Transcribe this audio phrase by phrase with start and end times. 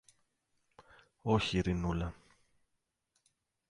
[1.21, 2.13] Όχι, Ειρηνούλα.